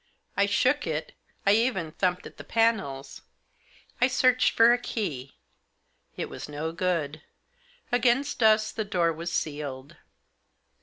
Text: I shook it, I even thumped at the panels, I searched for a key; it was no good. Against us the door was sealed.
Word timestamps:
I 0.35 0.47
shook 0.47 0.87
it, 0.87 1.13
I 1.45 1.51
even 1.51 1.91
thumped 1.91 2.25
at 2.25 2.37
the 2.37 2.43
panels, 2.43 3.21
I 4.01 4.07
searched 4.07 4.55
for 4.57 4.73
a 4.73 4.79
key; 4.79 5.35
it 6.17 6.27
was 6.27 6.49
no 6.49 6.71
good. 6.71 7.21
Against 7.91 8.41
us 8.41 8.71
the 8.71 8.83
door 8.83 9.13
was 9.13 9.31
sealed. 9.31 9.97